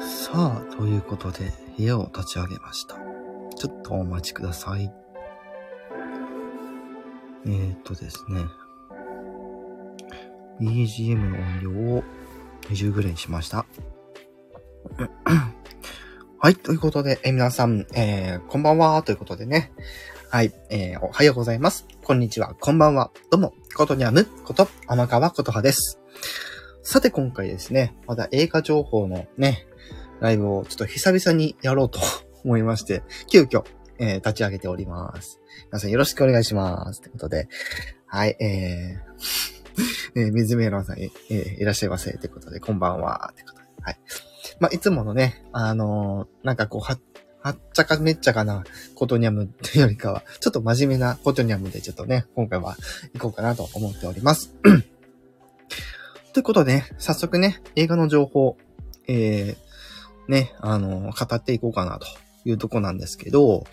[0.00, 2.96] さあ、ということで、部屋を立ち上げました。
[3.56, 4.92] ちょっとお待ちください。
[7.46, 8.44] えー、っとですね。
[10.60, 12.02] BGM の音量を
[12.62, 13.66] 20ぐらいにしました。
[16.40, 19.72] はい、ということで、えー皆さん、えー、こんばんは、ということでね。
[20.28, 21.86] はい、えー、おはようございます。
[22.02, 23.12] こんにちは、こんばんは。
[23.30, 26.00] どうも、ことにゃむこと、天川ことはです。
[26.82, 29.68] さて、今回ですね、まだ映画情報のね、
[30.24, 32.00] ライブをちょっと久々にやろうと
[32.44, 33.64] 思いまして、急遽、
[33.98, 35.38] えー立ち上げております。
[35.66, 37.02] 皆さんよろしくお願いします。
[37.02, 37.46] ということで、
[38.06, 42.10] はい、えー、 えー、水メロンさん、えーいらっしゃいませ。
[42.16, 43.34] ということで、こんばんは。
[43.36, 43.98] ということで、はい。
[44.60, 46.98] まあ、いつものね、あのーなんかこう、は、
[47.42, 48.64] はっちゃかめっちゃかな
[48.94, 52.78] ことにゃむっていうよりかは、ちょっと真面目なことにゃむで、ちょっとね、今回は
[53.12, 54.54] 行こうかなと思っております。
[56.32, 58.56] ということで、早速ね、映画の情報、
[59.06, 59.73] えー、
[60.28, 62.06] ね、あの、語っていこうかなと
[62.44, 63.64] いうとこなんですけど、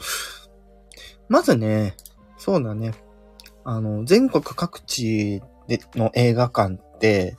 [1.29, 1.95] まずね、
[2.37, 2.93] そうだね、
[3.63, 7.37] あの、全国各地での映画館って、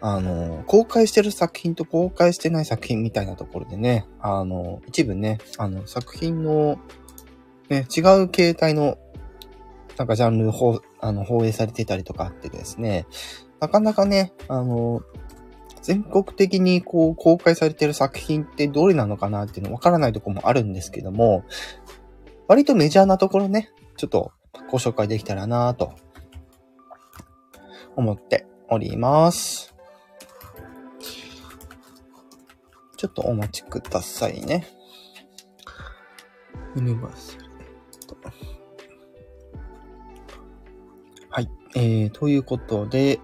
[0.00, 6.78] あの、公開してる作品と公開してない作品みたいなところでね、あの、一部ね、あの、作品の、
[7.68, 8.96] ね、違う形態の、
[9.96, 13.06] なんかジャンル放、あの、放映されてたりとかあってですね、
[13.60, 15.02] なかなかね、あの、
[15.82, 21.44] 全国的にこう公開されてる作品ってどれなのかなっていうのわからないところもあるんですけども、
[22.46, 24.32] 割とメジャーなところね、ちょっと
[24.70, 25.94] ご紹介できたらなと
[27.96, 29.74] 思っております。
[32.96, 34.66] ちょっとお待ちくださいね。
[36.74, 37.48] ユニバーサル
[41.30, 41.48] はい。
[41.74, 43.20] えー、ということで、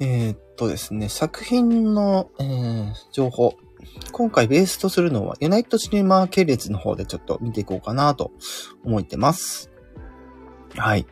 [0.00, 3.54] えー、とですね、作品の、えー、情報。
[4.12, 8.30] 今回ベースとするのは、ユナイトシネマ系列の方でちょっと見ていこうかなと
[8.84, 9.70] 思ってます。
[10.76, 11.06] はい。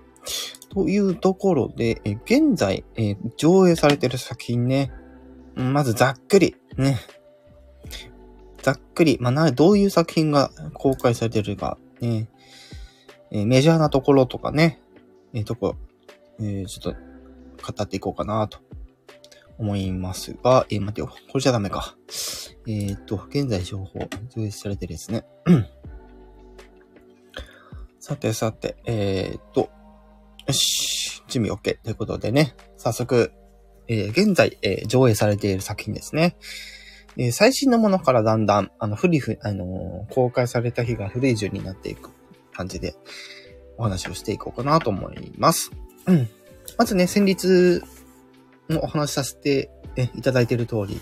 [0.68, 4.92] というところで、え現在、えー上映されてる作品ね。
[5.54, 6.98] まずざっくり、ね。
[8.60, 12.28] ざっくり、まあ、な、どういう作品が公開されてるか、ね。
[13.30, 14.82] えーメジャーなところとかね、
[15.32, 15.74] えーとこ、
[16.38, 17.00] えーちょっと
[17.72, 18.58] 語っていこうかなと
[19.58, 21.08] 思いますが、えー待てよ。
[21.08, 21.96] これじゃダメか。
[22.66, 24.00] えっ、と、現在情報、
[24.34, 25.24] 上映されてるですね。
[27.98, 29.70] さてさて、えっ、と、
[30.46, 33.32] よし、準備 OK ということでね、早速、
[33.88, 36.36] えー現在、えー上映されている作品ですね。
[37.16, 42.10] え最新のものからだんだん、あの、古いふ、あの公開された日が古い順になっていく
[42.52, 42.94] 感じで、
[43.76, 45.72] お話をしていこうかなと思います。
[46.06, 46.28] うん。
[46.76, 47.82] まずね、先日
[48.68, 49.70] のお話しさせて
[50.14, 51.00] いただいている通り、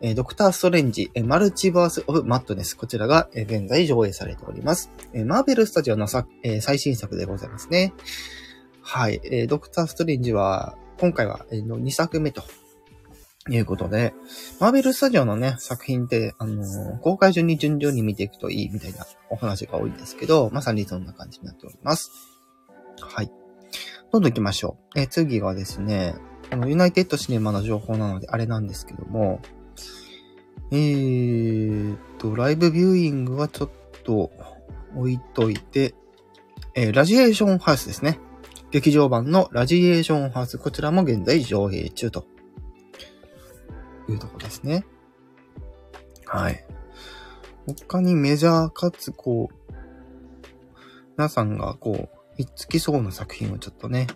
[0.00, 4.92] えドクターストレンジ、えマルチバースオブマットネス、こちらが、え現在上映されております。
[5.12, 7.92] えマーベルスタジオのさ、え最新作でございますね。
[8.80, 9.20] はい。
[9.24, 12.44] えドクターストレンジは、今回は、えの2作目と
[13.50, 14.14] いうことで、
[14.60, 22.10] マーベルスタジオのね、作品って、あの公開順に順々に見ていくといいみたいなお話が多いんですけど、まさにそんな感じになっております。
[23.00, 23.32] はい。
[24.12, 25.00] どんどん行きましょう。
[25.00, 26.14] え次がですね、
[26.50, 29.40] あの、ユナイテッドシネマの情報なのであれなんですけども、
[30.70, 33.70] えーっと、ライブビューイングはちょっ
[34.04, 34.30] と
[34.94, 35.94] 置いといて、
[36.74, 38.18] えーラジエーションハウスですね。
[38.70, 42.26] 劇場版のラジエーションハウス、こちらも現在上映中と
[44.08, 44.84] いうとこですね。
[46.26, 46.64] はい。
[47.66, 49.72] 他にメジャーかつこう、
[51.16, 54.06] 皆さんがこう、ひっつきそうな作品をちょっとね、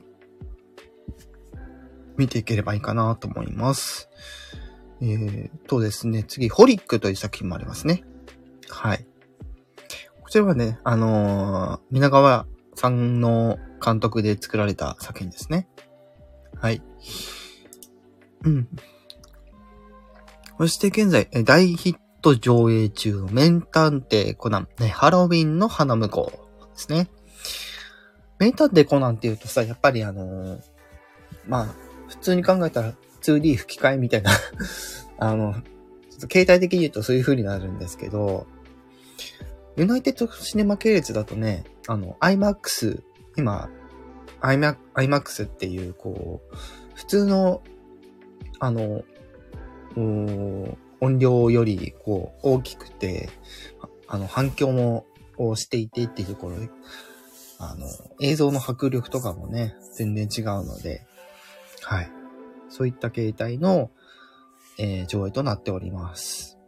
[2.17, 4.09] 見ていければいいかなと思います。
[5.00, 8.05] えー、とですね、次、ホリックという作品もありますね。
[8.69, 9.06] はい。
[10.22, 15.69] こちらはね、あのー、皆川さんの監督で作られた作品ですね。
[16.61, 16.83] はい。
[18.45, 18.69] うん。
[20.59, 27.10] そして現在、大ヒット上映中の名探偵コナン、ね、ハロウィンの花向こうですね。
[28.39, 30.72] 名探偵コナンって言うとさ、やっぱりあのー
[31.47, 31.75] まあ、
[32.12, 34.30] 普通に考えたら 2D 吹き替えみたいな。
[35.18, 38.47] あの、ちょっと携帯的に言うとそういう風になるんですけど、
[39.76, 43.03] ユナイテッドシネマ系列だとね、あの、IMAX、
[43.36, 43.70] 今、
[44.42, 46.56] IMAX, っていう、こう、
[46.94, 47.62] 普通の、
[48.59, 49.03] あの、
[49.97, 53.30] 音量より、こう、大きくて、
[54.06, 55.06] あの、反響も、
[55.38, 56.68] をしていてっていうところで、
[57.59, 57.86] あの、
[58.20, 61.06] 映像の迫力とかもね、全然違うので、
[61.83, 62.11] はい。
[62.69, 63.91] そういった形態の、
[64.79, 66.59] えー上映となっております。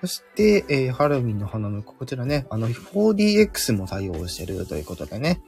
[0.00, 5.40] そして、えーハロウィンの花婿、こちらね、あの、4DX も対応してるということでね。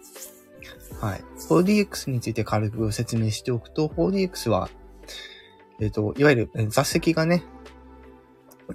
[1.00, 1.24] はい。
[1.48, 4.68] 4DX について軽く説明しておくと、4DX は、
[5.80, 7.44] えっ、と、いわゆる座席がね、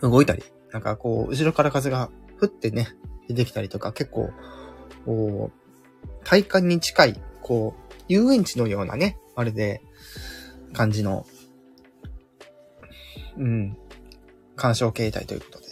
[0.02, 2.10] 動いたり、なんかこう、後ろから風が
[2.42, 2.88] 降ってね、
[3.28, 5.52] 出てきたりとか、結構、
[6.24, 9.82] 体感に近い、こう、遊園地のようなね、あれで、
[10.74, 11.26] 感じの、
[13.38, 13.78] うん、
[14.56, 15.66] 干渉形態ということで。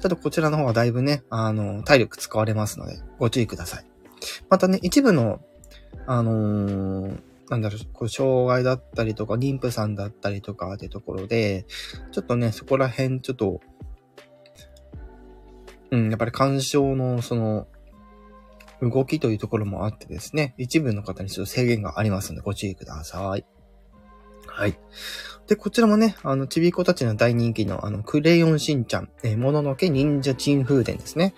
[0.00, 3.86] ちょっとこちらの方はだいぶね、あの、体力使われますので、ご注意ください。
[4.48, 5.40] またね、一部の、
[6.06, 7.22] あのー
[7.52, 11.66] なんだろう、こう障害だったりとか、妊婦さんだったりとかってところで、
[12.10, 13.60] ちょっとね、そこら辺、ちょっと、
[15.90, 17.66] うん、やっぱり干渉の、その、
[18.82, 23.46] 動きというところもあってですね、一部の方にちょっと制限がありますので、ご注意ください。
[24.46, 24.78] はい。
[25.46, 31.34] で、こちらもね、あの、ちびっ子たちの大人気の、あの、クレヨンしんちゃん、え、もののけ忍者珍風伝ですね。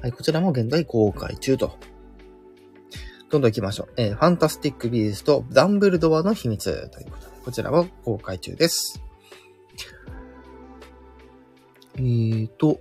[0.00, 1.78] はい、こちらも現在公開中と。
[3.28, 3.92] どんどん行きましょう。
[3.96, 9.02] えーファンタスティック・ビースト、ダンブルドアの秘密ということで、こちらも公開中です。
[11.96, 12.78] えーと、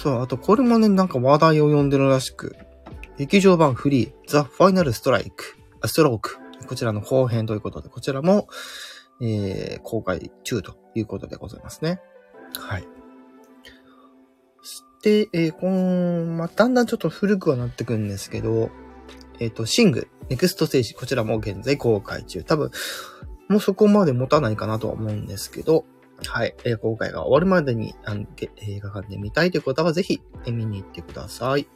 [0.00, 2.56] そう、あとこれもね、なんか話題を呼んでるらしく、
[3.18, 8.48] 劇場版フリー、ザ・ファイナル・ストライク、ストローク、こちらの後編ということで、こちらも、
[9.20, 12.00] えー、公開中ということでございますね。
[12.58, 12.88] はい。
[14.62, 18.70] そして、えー、この、まあ、だんだんちょっと古くはなってくるんですけど、
[19.38, 22.42] えっ、と、シング、ネクストステージ、こちらも現在公開中。
[22.42, 22.70] 多分、
[23.48, 25.84] もうそこまで持たないかなとは思うんですけど、
[26.26, 26.54] はい。
[26.64, 28.26] えー公開が終わるまでにあの
[28.56, 31.66] 映画館で見たいという方はぜひえ見に行ってください。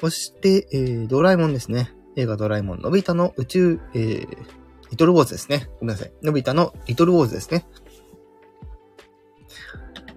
[0.00, 1.92] そして、えードラえもんですね。
[2.16, 4.60] 映画ドラえもん、のび太の宇宙、えー
[4.90, 5.68] リトルウォーズですね。
[5.78, 6.12] ごめんなさい。
[6.22, 7.64] のび太のリトルウォーズですね。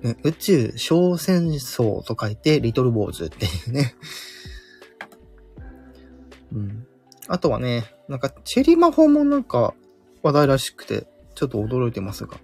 [0.02, 3.96] ね宇宙小戦争と書いて、リトルウォーズっていうね。
[6.52, 6.88] うん。
[7.28, 9.76] あとはね、なんか、チェリー魔法もなんか
[10.24, 12.40] 話題らしくて、ちょっと驚いてますが。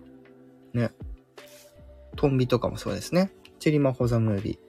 [2.20, 2.22] ね。
[2.22, 3.32] トンビとかもそうですね。
[3.60, 4.60] チェリー魔法ザムービ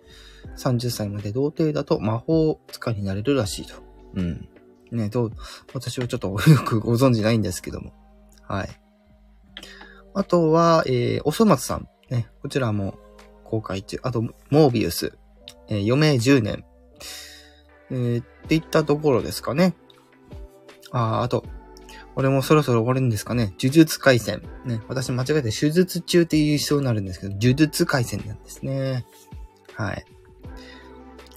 [0.57, 0.57] ー。
[0.57, 3.75] 30歳まで童貞だと魔法使いになれるらしいと。
[4.15, 4.49] うん。
[4.91, 5.33] ね、どう、
[5.75, 7.93] 私はちょっとよくご存知ないんですけども。
[8.43, 8.69] はい。
[10.15, 11.89] あとは、えー、おそ松さん。
[12.11, 12.99] ね、こちらも
[13.45, 13.99] 公開中。
[14.03, 15.17] あと、モービウス。
[15.69, 16.65] えー余命10年。
[17.91, 19.75] えー、っていったところですかね。
[20.91, 21.45] あー、あと、
[22.21, 23.55] これもそろそろ終わるんですかね。
[23.59, 24.43] 呪術回戦。
[24.67, 29.07] ね、私間違えて手術中って言いそうになるんですけど、呪術回戦なんですね。
[29.73, 30.05] はい。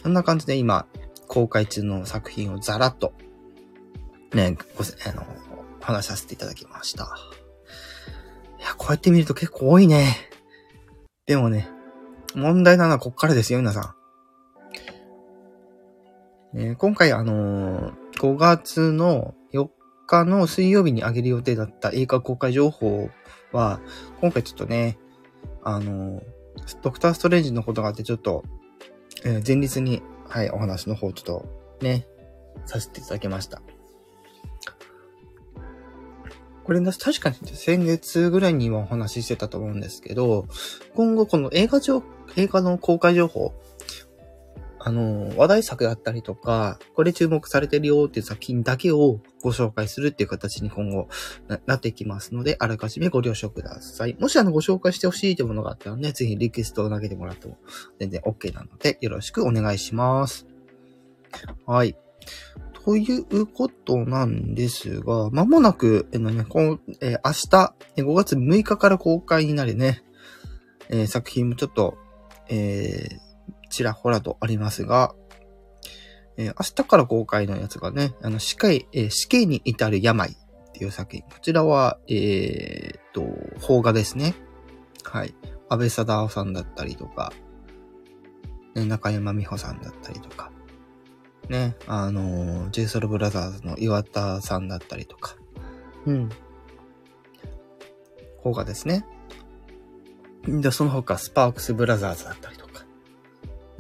[0.04, 0.86] こんな感じで今、
[1.30, 3.14] 公開中の作品をざらっと、
[4.34, 5.26] ね、ごせ、あの、
[5.80, 7.16] 話させていただきました。
[8.60, 10.18] いや、こうやって見ると結構多いね。
[11.26, 11.70] でもね、
[12.36, 13.96] 問題なのはこっからですよ、皆さ
[16.54, 16.60] ん。
[16.60, 19.34] えー今回あのー5月の
[20.08, 23.10] 日の水曜日に上げる予定だった映画公開情報
[23.52, 23.80] は、
[24.22, 24.98] 今回ちょっとね、
[25.64, 26.22] あの
[26.82, 28.44] ドクターストレンジのことがあってちょっと、
[29.24, 31.46] えー前日に、はい、お話の方ちょっと
[31.82, 32.08] ね、
[32.66, 33.62] させていただきました。
[36.64, 40.48] これ、確かに先月ぐらいにはお話ししてたと思うんですけど、
[40.96, 42.04] 今後この映画情、
[42.38, 43.54] 映画の公開情報、
[44.86, 51.08] あの、話題作だったりとか、これ注目されてるよっていう作品だけをご紹介するっていう形に今後
[51.48, 54.18] なっていきますので、あらかじめご了承ください。
[54.20, 57.58] もしあの、ご紹介してほしいというものがあったらね、ぜひリクエストを投げてもらっても
[57.98, 60.48] 全然 OK なので、よろしくお願いします。
[61.66, 61.96] はい。
[62.84, 67.74] ということなんですが、まもなく、えーね、こんえー明日、
[68.04, 70.04] 5月6日から公開になるね、
[70.90, 71.98] えー作品もちょっと、
[72.50, 73.33] えー
[73.74, 75.16] ちらほらとありますが、
[76.38, 80.36] えー明日から公開のやつがね、あの、死刑、えー死刑に至る病っ
[80.74, 81.22] ていう作品。
[81.24, 83.22] こちらは、えーっと、
[83.66, 84.36] 邦画ですね。
[85.04, 85.36] はい。
[85.70, 87.34] 安倍貞夫さんだったりとか、
[88.76, 90.52] ね、中山美穂さんだったりとか、
[91.50, 95.36] ね、あの、ジェイソルブラザーズの岩田さんだったりとか、
[96.06, 96.30] うん。
[98.42, 99.06] 邦画ですね。
[100.48, 102.63] で、その他、スパークスブラザーズだったりとか。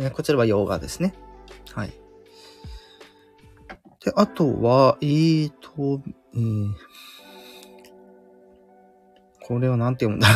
[0.03, 1.13] ね、こちらは洋画ですね。
[1.73, 1.93] はい。
[4.03, 6.01] で、あとは、えーと、
[6.35, 6.73] えー、
[9.45, 10.27] これはなんて読むんだ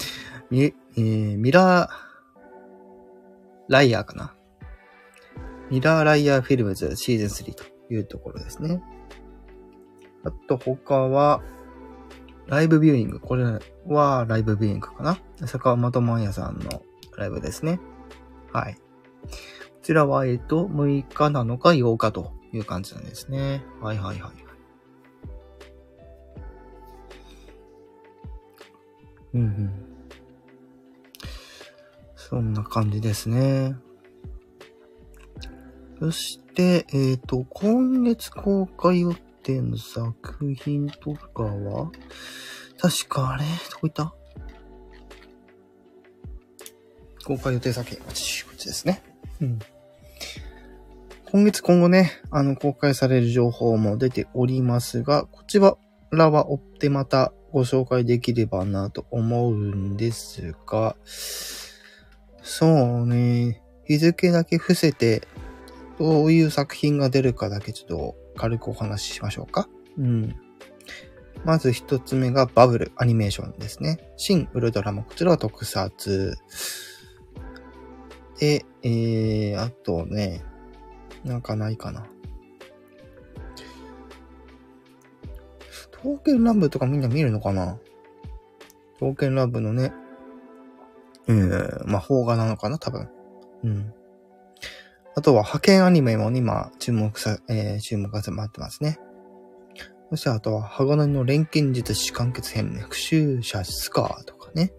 [0.50, 1.90] み、えー、ミラー、
[3.68, 4.34] ライヤーかな。
[5.70, 8.82] ミラーライヤーフィルムズシーズン3というところですね。
[10.24, 11.42] あと他は、
[12.46, 13.20] ライブビューイング。
[13.20, 13.44] これ
[13.86, 16.82] はライブビューイングかな坂本真也さんの
[17.16, 17.80] ライブですね。
[18.52, 18.76] はい。
[19.80, 23.64] こちらは、えっと、6日なのか8日という感じなんですね。
[23.80, 24.32] はいはいはい。
[29.32, 29.70] うんうん。
[32.14, 33.74] そんな感じですね。
[35.98, 41.90] そして、えっ、ー、と、今月公開予定の作品とかは、
[42.78, 43.44] 確かあれ？
[43.70, 44.14] どこ行った？
[47.24, 47.98] 公開予定作品。
[47.98, 49.09] こっちこっちですね。
[51.32, 60.96] 今月今後ね、あの、公開される情報も出ておりますが、こちらは追ってまたご紹介できればなと思うんですが、
[62.42, 65.22] そうね、日付だけ伏せて、
[65.98, 69.68] どういう作品が出るかだけちょっと軽くお話ししましょうか。
[69.98, 70.34] うん。
[71.44, 73.98] まず一つ目がバブルアニメーションですね。
[74.16, 76.36] 新ウルトラマ、こちらは特撮。
[78.40, 80.42] で、えー、あとね、
[81.24, 82.06] なんかないかな。
[85.92, 87.78] 刀剣乱舞とかみんな見るのかな？
[88.94, 89.92] 刀剣乱舞のね、
[91.28, 93.10] えー、魔法画なのかな多分。
[93.62, 93.92] うん。
[95.14, 98.98] あとは派遣アニメも今注目さ、えー、注目が迫ってますね。
[100.08, 104.72] そしてあとは、鋼の錬金術師完結編、復讐者スカーとかね。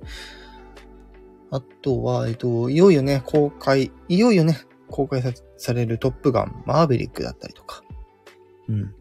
[1.52, 4.58] あとは、えっと、いよいよね、公開、いよいよね、
[4.90, 5.22] 公開
[5.58, 7.84] されるトップガン、マーベリックだったりとか。
[8.70, 8.96] うん。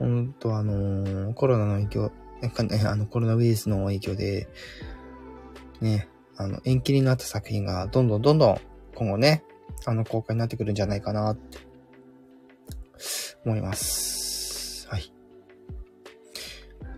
[0.00, 4.48] ほんとあのー、コロナの影響、なんかねあの、コロナウイルスの影響で、
[5.80, 8.60] ね、あの、延期になった作品がどんどんどんどん
[8.96, 9.44] 今後ね、
[9.86, 11.58] あの、公開になってくるんじゃないかなって
[13.44, 14.88] 思います。
[14.88, 15.12] はい。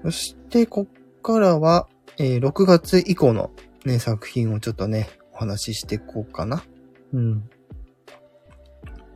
[0.04, 3.50] そして、こっからは、えー、6月以降の
[3.84, 6.62] ね、作品をちょっとね、お話ししていこうかな。
[7.12, 7.50] うん。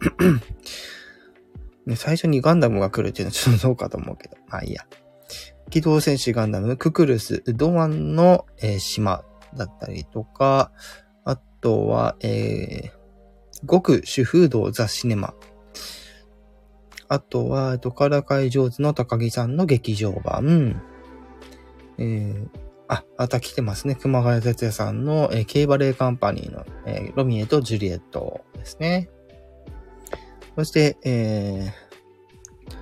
[1.86, 4.36] ね、最初にガンダムが来るっていうのはちょっとどうかと思うけど。
[4.48, 4.86] まあいいや。
[5.70, 10.72] 機動戦士ガンダム、ククルス、うどんンの、えー、島だったりとか、
[11.24, 15.34] あとは、えー、極主風道ザ・シネマ。
[17.08, 20.82] あとは、えっと、からかい上手の高木さんの劇場版。
[21.98, 22.48] えー、
[22.88, 23.96] あ、また来てますね。
[23.96, 29.08] 熊谷哲也さんの、えー、競馬レーカンパニーの、えー、ロミエとジュリエットですね。
[30.56, 32.76] そして、えー、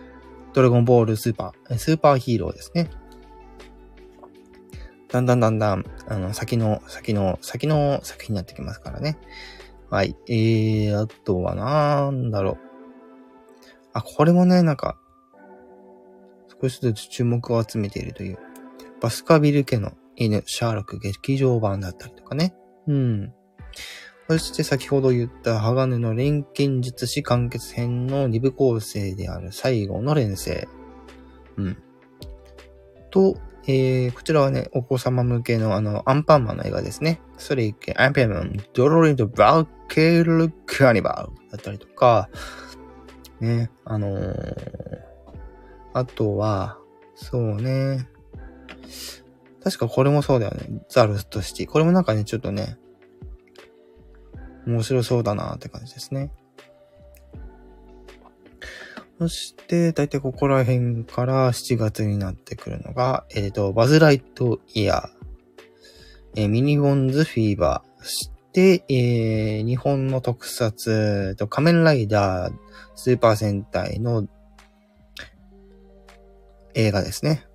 [0.53, 2.91] ドラゴンボールスーパー、スーパーヒーローですね。
[5.09, 9.17] だんだんだんだん、あの、先の、先の、先の作品になってきますからね。
[9.89, 10.17] はい。
[10.29, 12.59] えー、あとはなんだろう。
[13.93, 14.99] あ、これもね、なんか、
[16.61, 18.39] 少しずつ注目を集めているという。
[19.05, 22.55] バスカビル家の犬、シャーロック劇場版だったりとかね。
[22.87, 23.35] うん。
[24.31, 30.67] そして先ほど言った鋼の錬金術師完結編の二部構成である最後の連成。
[31.59, 31.77] うん。
[33.11, 37.21] と、えー、こちらはね、お子様向けのあの、アンパンマンの映画ですね。
[37.37, 42.31] それいけ、アンパンマン、ドロリンとバウケルカニバルだったりとか、
[43.39, 44.35] ね、あのー、
[45.93, 46.79] あとは、
[47.15, 48.09] そうね、
[49.65, 50.85] 確かこれもそうだよね。
[50.91, 51.67] ザルストシティ。
[51.67, 52.77] これもなんかね、ちょっとね、
[54.67, 56.31] 面白そうだなって感じですね。
[59.19, 72.53] そして、だいたいここら辺から7月になってくるのが、えっ、ー、と、バズライトイヤー、えー、ミニゴンズフィーバー、そして、えー、日本の特撮、と仮面ライダー、
[72.97, 74.29] スーパー戦隊の
[76.75, 77.47] 映画ですね。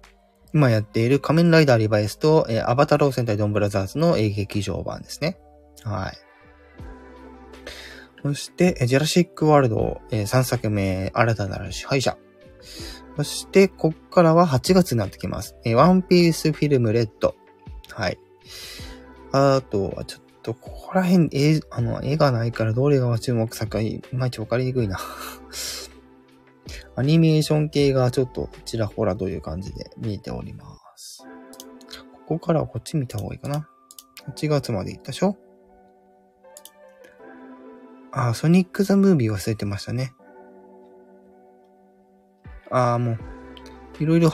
[0.53, 5.37] 今やっている仮面ライダーリバイスと、えー、アバタロー戦隊ドンブラザーズの映劇場版ですね。
[5.83, 6.17] はい。
[8.23, 12.17] そして、ジェラシックワールド、えー、3作目、新たなる支配者。
[13.15, 15.55] そして、こっからは8月になってきます。
[15.63, 17.35] えー、ワンピースフィルムレッド。
[17.91, 18.17] はい。
[19.31, 24.99] あとは、ちょっと、ここら辺、えあの、絵がないからどれが注目作かいまいちわかりにくいな。
[26.99, 30.65] アニメーション系がちょっとちらほらという感じで見えておりま
[30.97, 31.23] す。
[32.27, 33.69] ここからはこっち見た方がいいかな。
[34.35, 35.37] 8月まで行ったでしょ？
[38.11, 40.11] あ、ソニック・ザ・ムービー忘れてましたね。
[42.69, 43.17] ああ、もう、
[44.01, 44.31] いろいろ、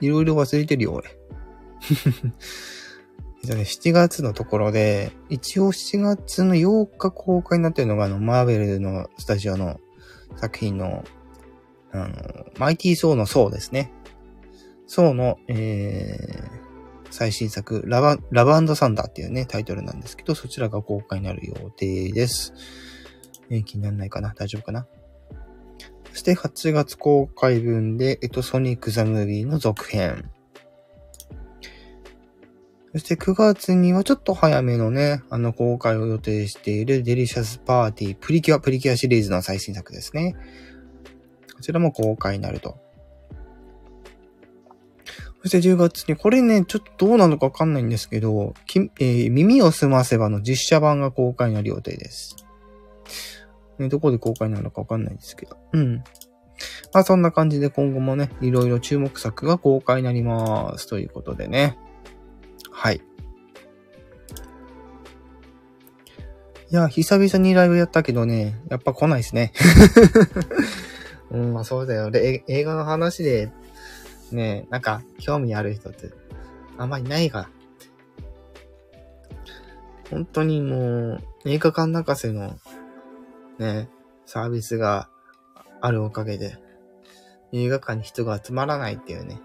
[0.00, 1.10] いろいろ忘れてるよ、俺。
[3.44, 9.78] えっね、7月のところで、一応7月の8日公開になってるのが、あの、マーベルのスタジオの
[10.34, 11.04] 作品の、
[11.92, 13.92] あの、マイティー・ソーのソーですね。
[14.86, 22.52] ソーの、えー、最新作、ラバ、ラブサンダーっていうね、タイトルなんですけど、そちらが公開になる予定です。
[23.50, 24.32] えー、気にならないかな？
[24.34, 24.86] 大丈夫かな？
[26.12, 30.30] そして8月公開分で、えっと、ソニック・ザ・ムービーの続編。
[32.92, 40.34] そして9月にはちょっと早めのね、あの公開を予定しているデリシャスパーティープリキュアプリキュアシリーズの最新作ですね。
[41.60, 42.78] こちらも公開になると。
[45.42, 52.36] そして10月に、これね、ちょっとどうなのかわかんないんですけど、きえー、耳を澄ませばの実写版が公開になる予定です。
[53.78, 55.58] ね、どこで公開になるのかわかんないですけど。
[55.72, 55.96] うん。
[56.94, 60.86] まあそんな感じで今後もね、いろいろ注目作が公開になります。
[60.86, 61.76] ということでね。
[62.70, 63.02] はい。
[66.70, 69.52] いや、久々にライブやったけどね、やっぱ来ないですね。
[71.30, 72.10] うん、まあそうだよ。
[72.10, 73.52] で、映画の話で、
[74.32, 76.10] ね、なんか、興味ある人って、
[76.78, 77.50] あんまりないから。
[80.10, 82.58] 本当にもう、映画館泣かせの、
[83.58, 83.88] ね、
[84.26, 85.08] サービスが
[85.80, 86.56] あるおかげで、
[87.52, 89.40] 映画館に人が集まらないっていうね。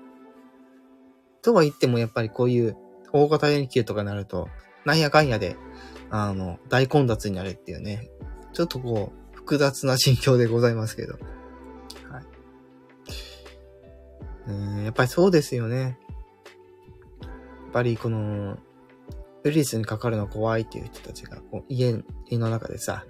[1.42, 2.75] とは言ってもやっぱりこういう
[3.12, 4.50] 大型連休とかになると、
[4.86, 5.56] なんやかんやで、
[6.10, 8.10] あの、大混雑になるっていうね。
[8.54, 11.18] ちょっとこう、複雑な心境でございますけど。
[14.86, 15.98] やっぱりそうですよね。
[17.22, 17.27] や
[17.70, 18.58] っぱりこの、
[19.44, 21.94] ウイルスにかかるの怖いっていう人たちが、こう家、
[22.30, 23.06] 家の中でさ、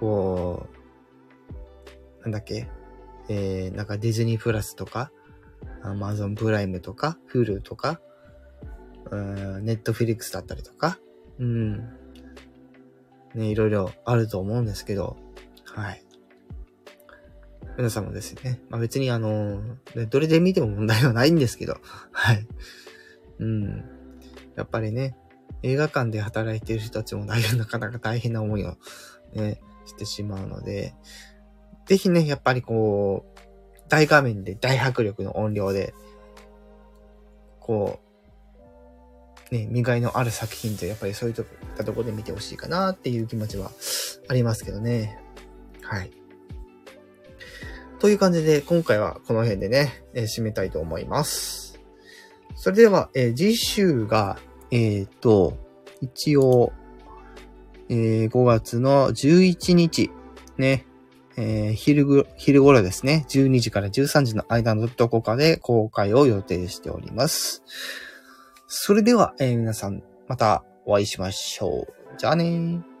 [0.00, 0.66] こ
[2.20, 2.68] う、なんだっけ？
[3.28, 5.12] えー、なんかディズニープラスとか、
[5.82, 8.00] アマゾンプライムとか、フルとか、
[9.10, 10.98] ネットフィリックスだったりとか、
[11.38, 11.76] うん。
[13.34, 15.16] ね、いろいろあると思うんですけど、
[15.64, 16.02] はい。
[17.76, 19.60] 皆さんもですね、まあ別にあの、
[20.08, 21.76] どれで見ても問題はないんですけど、
[22.10, 22.46] はい。
[23.38, 23.84] うん。
[24.56, 25.16] やっぱりね、
[25.62, 28.76] 映画館で働いている人たちも なかなか大変な思いを
[29.34, 30.94] ね、してしまうので、
[31.86, 35.94] ぜひね、やっぱりこう、大画面で大迫力の音量で、
[37.60, 38.00] こ
[39.50, 41.34] う、ね、見がいのある作品ってやっぱりそういっ
[41.76, 43.70] たところで見てほしいかなっていう気持ちは
[44.28, 45.20] ありますけどね。
[45.82, 46.10] はい。
[47.98, 51.78] という感じで、今回はこの辺でね、えー、締めたいと思います。
[52.54, 54.38] それでは、えー、次週が、
[54.70, 55.56] えっ、ー、と、
[56.00, 56.72] 一応、
[57.88, 60.10] えー、5月の11日、
[60.58, 60.86] ね、
[61.36, 67.62] えー、昼ぐ、昼頃ですね、12時から13時の間のどこかで公開を予定しております。
[68.66, 72.18] それでは、えー、皆さん、またお会いしましょう。
[72.18, 72.95] じゃあねー。